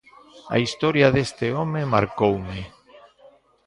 A 0.53 0.57
historia 0.65 1.07
deste 1.15 1.45
home 1.57 1.81
marcoume. 1.93 2.61